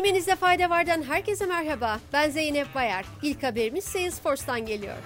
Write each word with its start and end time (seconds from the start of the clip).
Bilmenizde 0.00 0.36
fayda 0.36 0.70
vardan 0.70 1.02
herkese 1.02 1.46
merhaba. 1.46 2.00
Ben 2.12 2.30
Zeynep 2.30 2.74
Bayar. 2.74 3.04
İlk 3.22 3.42
haberimiz 3.42 3.84
Salesforce'tan 3.84 4.66
geliyor. 4.66 4.96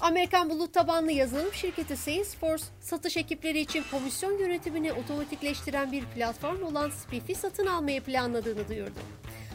Amerikan 0.00 0.50
bulut 0.50 0.74
tabanlı 0.74 1.12
yazılım 1.12 1.52
şirketi 1.52 1.96
Salesforce, 1.96 2.64
satış 2.80 3.16
ekipleri 3.16 3.60
için 3.60 3.84
komisyon 3.90 4.38
yönetimini 4.38 4.92
otomatikleştiren 4.92 5.92
bir 5.92 6.04
platform 6.04 6.62
olan 6.62 6.90
Spiff'i 6.90 7.34
satın 7.34 7.66
almayı 7.66 8.00
planladığını 8.00 8.68
duyurdu. 8.68 8.98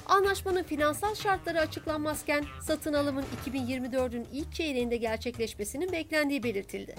Anlaşmanın 0.05 0.63
finansal 0.63 1.15
şartları 1.15 1.59
açıklanmazken 1.59 2.45
satın 2.61 2.93
alımın 2.93 3.25
2024'ün 3.45 4.27
ilk 4.33 4.53
çeyreğinde 4.53 4.97
gerçekleşmesinin 4.97 5.91
beklendiği 5.91 6.43
belirtildi. 6.43 6.95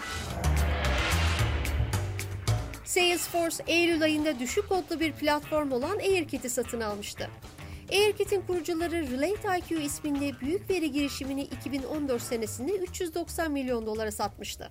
Salesforce, 2.88 3.56
Eylül 3.66 4.02
ayında 4.02 4.38
düşük 4.38 4.68
kodlu 4.68 5.00
bir 5.00 5.12
platform 5.12 5.72
olan 5.72 5.98
AirKit'i 5.98 6.50
satın 6.50 6.80
almıştı. 6.80 7.30
AirKit'in 7.92 8.40
kurucuları 8.40 9.10
Relate 9.10 9.58
IQ 9.58 9.80
isminde 9.80 10.40
büyük 10.40 10.70
veri 10.70 10.92
girişimini 10.92 11.42
2014 11.42 12.22
senesinde 12.22 12.72
390 12.72 13.52
milyon 13.52 13.86
dolara 13.86 14.12
satmıştı. 14.12 14.70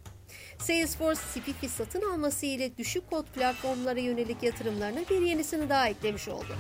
Salesforce, 0.59 1.19
Spiff'i 1.19 1.69
satın 1.69 2.01
alması 2.01 2.45
ile 2.45 2.77
düşük 2.77 3.09
kod 3.09 3.25
platformlara 3.25 3.99
yönelik 3.99 4.43
yatırımlarına 4.43 4.99
bir 5.09 5.21
yenisini 5.21 5.69
daha 5.69 5.89
eklemiş 5.89 6.27
oldu. 6.27 6.55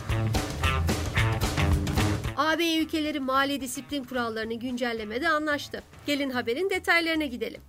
AB 2.37 2.77
ülkeleri 2.77 3.19
mali 3.19 3.61
disiplin 3.61 4.03
kurallarını 4.03 4.53
güncellemede 4.53 5.29
anlaştı. 5.29 5.83
Gelin 6.05 6.29
haberin 6.29 6.69
detaylarına 6.69 7.25
gidelim. 7.25 7.61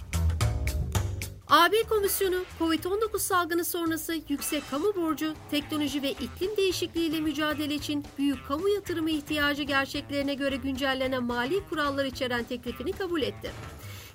AB 1.51 1.83
Komisyonu, 1.89 2.45
COVID-19 2.59 3.19
salgını 3.19 3.65
sonrası 3.65 4.15
yüksek 4.29 4.71
kamu 4.71 4.97
borcu, 4.97 5.35
teknoloji 5.51 6.03
ve 6.03 6.11
iklim 6.11 6.57
değişikliğiyle 6.57 7.21
mücadele 7.21 7.75
için 7.75 8.05
büyük 8.19 8.49
kamu 8.49 8.69
yatırımı 8.69 9.11
ihtiyacı 9.11 9.63
gerçeklerine 9.63 10.35
göre 10.35 10.57
güncellenen 10.57 11.25
mali 11.25 11.67
kurallar 11.69 12.05
içeren 12.05 12.45
teklifini 12.45 12.93
kabul 12.93 13.23
etti. 13.23 13.51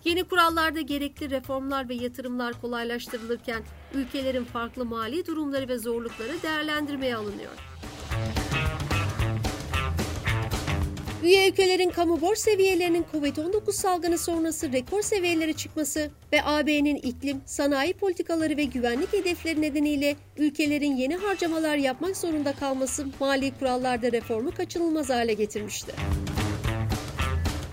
Yeni 0.06 0.24
kurallarda 0.24 0.82
gerekli 0.82 1.30
reformlar 1.30 1.90
ve 1.90 1.94
yatırımlar 1.94 2.62
kolaylaştırılırken 2.62 3.64
ülkelerin 3.94 4.46
farklı 4.46 4.86
mali 4.86 5.26
durumları 5.26 5.68
ve 5.68 5.78
zorlukları 5.78 6.42
değerlendirmeye 6.44 7.16
alınıyor. 7.16 7.52
Üye 11.24 11.50
ülkelerin 11.50 11.90
kamu 11.90 12.22
borç 12.22 12.38
seviyelerinin 12.38 13.06
COVID-19 13.14 13.72
salgını 13.72 14.18
sonrası 14.18 14.72
rekor 14.72 15.02
seviyelere 15.02 15.54
çıkması 15.54 16.12
ve 16.34 16.44
AB'nin 16.44 16.96
iklim, 16.96 17.42
sanayi 17.46 17.94
politikaları 17.94 18.58
ve 18.58 18.64
güvenlik 18.64 19.14
hedefleri 19.14 19.62
nedeniyle 19.62 20.16
ülkelerin 20.38 20.96
yeni 20.96 21.16
harcamalar 21.16 21.76
yapmak 21.76 22.18
zorunda 22.18 22.54
kalması 22.54 23.08
mali 23.20 23.52
kurallarda 23.60 24.12
reformu 24.12 24.52
kaçınılmaz 24.52 25.10
hale 25.10 25.34
getirmişti. 25.34 25.94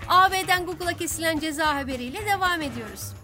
AB'den 0.07 0.65
Google'a 0.65 0.93
kesilen 0.97 1.39
ceza 1.39 1.75
haberiyle 1.75 2.25
devam 2.25 2.61
ediyoruz. 2.61 3.20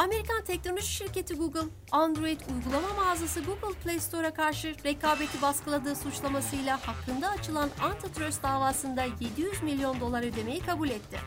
Amerikan 0.00 0.44
teknoloji 0.44 0.86
şirketi 0.86 1.34
Google, 1.34 1.68
Android 1.92 2.40
uygulama 2.54 2.94
mağazası 2.96 3.40
Google 3.40 3.78
Play 3.84 4.00
Store'a 4.00 4.34
karşı 4.34 4.74
rekabeti 4.84 5.42
baskıladığı 5.42 5.96
suçlamasıyla 5.96 6.78
hakkında 6.86 7.28
açılan 7.28 7.70
antitrust 7.82 8.42
davasında 8.42 9.04
700 9.20 9.62
milyon 9.62 10.00
dolar 10.00 10.22
ödemeyi 10.22 10.60
kabul 10.60 10.88
etti. 10.88 11.18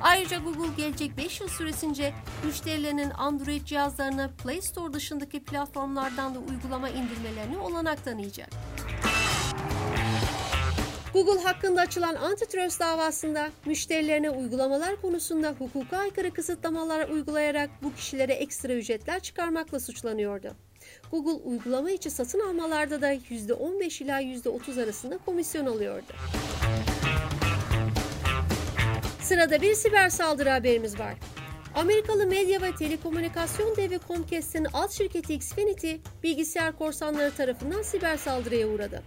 Ayrıca 0.00 0.38
Google 0.38 0.74
gelecek 0.76 1.16
5 1.16 1.40
yıl 1.40 1.48
süresince 1.48 2.14
müşterilerinin 2.44 3.10
Android 3.10 3.64
cihazlarını 3.64 4.30
Play 4.42 4.62
Store 4.62 4.92
dışındaki 4.92 5.44
platformlardan 5.44 6.34
da 6.34 6.38
uygulama 6.38 6.88
indirmelerini 6.88 7.58
olanak 7.58 8.04
tanıyacak. 8.04 8.50
Google 11.14 11.42
hakkında 11.42 11.80
açılan 11.80 12.14
antitrust 12.14 12.80
davasında 12.80 13.50
müşterilerine 13.66 14.30
uygulamalar 14.30 15.00
konusunda 15.00 15.54
hukuka 15.58 15.96
aykırı 15.96 16.30
kısıtlamalar 16.30 17.08
uygulayarak 17.08 17.70
bu 17.82 17.94
kişilere 17.94 18.32
ekstra 18.32 18.72
ücretler 18.72 19.20
çıkarmakla 19.20 19.80
suçlanıyordu. 19.80 20.54
Google 21.10 21.44
uygulama 21.44 21.90
içi 21.90 22.10
satın 22.10 22.40
almalarda 22.40 23.02
da 23.02 23.14
%15 23.14 24.04
ila 24.04 24.20
%30 24.20 24.82
arasında 24.82 25.18
komisyon 25.18 25.66
alıyordu. 25.66 26.12
Sırada 29.22 29.62
bir 29.62 29.74
siber 29.74 30.08
saldırı 30.08 30.50
haberimiz 30.50 30.98
var. 30.98 31.14
Amerikalı 31.74 32.26
medya 32.26 32.62
ve 32.62 32.74
telekomünikasyon 32.74 33.76
devi 33.76 33.98
Comcast'in 34.08 34.64
alt 34.64 34.92
şirketi 34.92 35.34
Xfinity, 35.34 35.94
bilgisayar 36.22 36.78
korsanları 36.78 37.30
tarafından 37.30 37.82
siber 37.82 38.16
saldırıya 38.16 38.68
uğradı. 38.68 39.02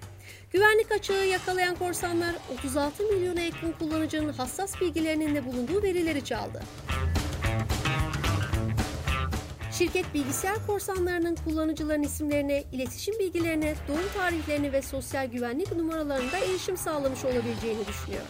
Güvenlik 0.54 0.92
açığı 0.92 1.14
yakalayan 1.14 1.76
korsanlar 1.76 2.36
36 2.60 3.04
milyona 3.04 3.42
yakın 3.42 3.72
kullanıcının 3.72 4.34
hassas 4.34 4.82
bilgilerinin 4.82 5.36
de 5.36 5.46
bulunduğu 5.46 5.84
verileri 5.84 6.26
çaldı. 6.26 6.62
Şirket 9.72 10.14
bilgisayar 10.14 10.68
korsanlarının 10.68 11.36
kullanıcıların 11.36 12.04
isimlerine, 12.04 12.64
iletişim 12.72 13.20
bilgilerine, 13.20 13.76
doğum 13.88 14.10
tarihlerine 14.18 14.72
ve 14.72 14.82
sosyal 14.82 15.28
güvenlik 15.28 15.72
numaralarında 15.76 16.38
erişim 16.38 16.78
sağlamış 16.78 17.26
olabileceğini 17.26 17.88
düşünüyor. 17.88 18.24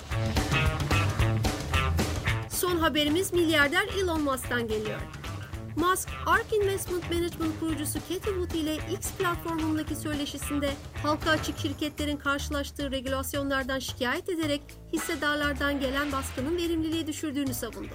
Son 2.50 2.78
haberimiz 2.78 3.34
milyarder 3.34 3.88
Elon 4.00 4.22
Musk'tan 4.22 4.68
geliyor. 4.68 5.00
Musk, 5.78 6.10
ARK 6.26 6.54
Investment 6.54 7.12
Management 7.12 7.60
kurucusu 7.60 8.00
Cathie 8.00 8.34
Wood 8.34 8.52
ile 8.52 8.76
X 8.76 9.12
platformundaki 9.12 9.96
söyleşisinde 9.96 10.70
halka 11.04 11.30
açık 11.30 11.58
şirketlerin 11.60 12.18
karşılaştığı 12.18 12.92
regülasyonlardan 12.92 13.80
şikayet 13.80 14.30
ederek 14.30 14.62
hissedarlardan 14.94 15.80
gelen 15.80 16.12
baskının 16.12 16.58
verimliliği 16.58 17.08
düşürdüğünü 17.08 17.54
savundu. 17.54 17.94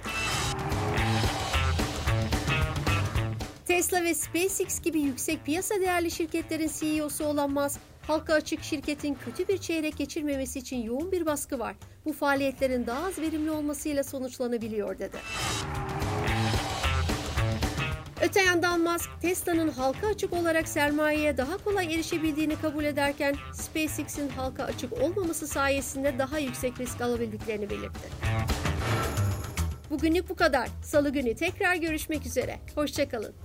Tesla 3.65 4.03
ve 4.03 4.13
SpaceX 4.13 4.81
gibi 4.81 5.01
yüksek 5.01 5.45
piyasa 5.45 5.75
değerli 5.75 6.11
şirketlerin 6.11 6.71
CEO'su 6.79 7.25
olan 7.25 7.51
Musk, 7.51 7.79
halka 8.07 8.33
açık 8.33 8.63
şirketin 8.63 9.17
kötü 9.25 9.47
bir 9.47 9.57
çeyrek 9.57 9.97
geçirmemesi 9.97 10.59
için 10.59 10.83
yoğun 10.83 11.11
bir 11.11 11.25
baskı 11.25 11.59
var. 11.59 11.75
Bu 12.05 12.13
faaliyetlerin 12.13 12.87
daha 12.87 13.05
az 13.05 13.19
verimli 13.19 13.51
olmasıyla 13.51 14.03
sonuçlanabiliyor 14.03 14.99
dedi. 14.99 15.17
Öte 18.23 18.41
yandan 18.41 18.81
Musk, 18.81 19.09
Tesla'nın 19.21 19.71
halka 19.71 20.07
açık 20.07 20.33
olarak 20.33 20.67
sermayeye 20.67 21.37
daha 21.37 21.57
kolay 21.57 21.93
erişebildiğini 21.93 22.55
kabul 22.55 22.83
ederken 22.83 23.35
SpaceX'in 23.53 24.29
halka 24.29 24.63
açık 24.63 25.01
olmaması 25.01 25.47
sayesinde 25.47 26.19
daha 26.19 26.39
yüksek 26.39 26.79
risk 26.79 27.01
alabildiklerini 27.01 27.69
belirtti. 27.69 28.09
Bugünlük 29.89 30.29
bu 30.29 30.35
kadar. 30.35 30.69
Salı 30.83 31.09
günü 31.09 31.35
tekrar 31.35 31.75
görüşmek 31.75 32.25
üzere. 32.25 32.59
Hoşçakalın. 32.75 33.35